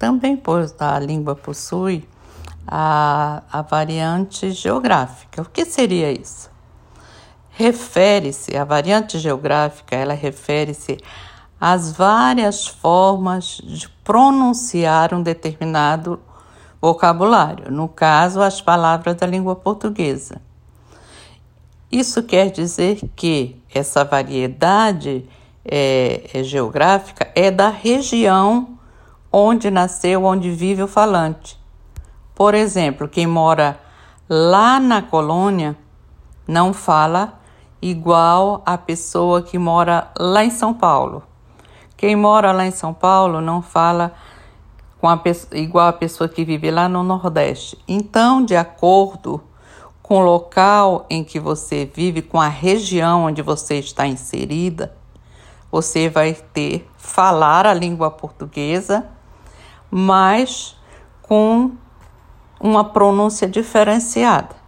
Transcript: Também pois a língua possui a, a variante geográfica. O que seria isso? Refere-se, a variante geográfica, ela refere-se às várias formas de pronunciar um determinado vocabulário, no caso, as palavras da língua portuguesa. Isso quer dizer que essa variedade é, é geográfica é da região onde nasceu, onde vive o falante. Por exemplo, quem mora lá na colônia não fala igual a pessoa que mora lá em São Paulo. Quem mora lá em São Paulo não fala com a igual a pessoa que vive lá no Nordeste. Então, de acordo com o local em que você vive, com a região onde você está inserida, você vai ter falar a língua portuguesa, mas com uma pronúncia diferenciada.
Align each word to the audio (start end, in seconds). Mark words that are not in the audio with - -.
Também 0.00 0.34
pois 0.34 0.74
a 0.80 0.98
língua 0.98 1.36
possui 1.36 2.08
a, 2.66 3.42
a 3.52 3.60
variante 3.60 4.50
geográfica. 4.50 5.42
O 5.42 5.44
que 5.44 5.66
seria 5.66 6.10
isso? 6.10 6.50
Refere-se, 7.50 8.56
a 8.56 8.64
variante 8.64 9.18
geográfica, 9.18 9.94
ela 9.94 10.14
refere-se 10.14 10.96
às 11.60 11.92
várias 11.92 12.66
formas 12.66 13.60
de 13.62 13.90
pronunciar 14.02 15.12
um 15.12 15.22
determinado 15.22 16.18
vocabulário, 16.80 17.70
no 17.70 17.86
caso, 17.86 18.40
as 18.40 18.58
palavras 18.58 19.16
da 19.16 19.26
língua 19.26 19.54
portuguesa. 19.54 20.40
Isso 21.92 22.22
quer 22.22 22.50
dizer 22.50 23.00
que 23.14 23.60
essa 23.74 24.02
variedade 24.02 25.28
é, 25.62 26.30
é 26.32 26.42
geográfica 26.42 27.30
é 27.34 27.50
da 27.50 27.68
região 27.68 28.79
onde 29.32 29.70
nasceu, 29.70 30.24
onde 30.24 30.50
vive 30.50 30.82
o 30.82 30.88
falante. 30.88 31.58
Por 32.34 32.54
exemplo, 32.54 33.08
quem 33.08 33.26
mora 33.26 33.78
lá 34.28 34.80
na 34.80 35.02
colônia 35.02 35.76
não 36.46 36.72
fala 36.72 37.38
igual 37.82 38.62
a 38.66 38.76
pessoa 38.76 39.42
que 39.42 39.58
mora 39.58 40.10
lá 40.18 40.44
em 40.44 40.50
São 40.50 40.74
Paulo. 40.74 41.22
Quem 41.96 42.16
mora 42.16 42.52
lá 42.52 42.66
em 42.66 42.70
São 42.70 42.94
Paulo 42.94 43.40
não 43.40 43.62
fala 43.62 44.12
com 45.00 45.08
a 45.08 45.20
igual 45.52 45.88
a 45.88 45.92
pessoa 45.92 46.28
que 46.28 46.44
vive 46.44 46.70
lá 46.70 46.88
no 46.88 47.02
Nordeste. 47.02 47.78
Então, 47.88 48.44
de 48.44 48.56
acordo 48.56 49.42
com 50.02 50.18
o 50.18 50.24
local 50.24 51.06
em 51.08 51.22
que 51.22 51.38
você 51.38 51.84
vive, 51.84 52.20
com 52.20 52.40
a 52.40 52.48
região 52.48 53.26
onde 53.26 53.42
você 53.42 53.76
está 53.78 54.06
inserida, 54.06 54.94
você 55.70 56.08
vai 56.08 56.34
ter 56.34 56.88
falar 56.96 57.66
a 57.66 57.72
língua 57.72 58.10
portuguesa, 58.10 59.06
mas 59.90 60.76
com 61.22 61.72
uma 62.60 62.84
pronúncia 62.84 63.48
diferenciada. 63.48 64.59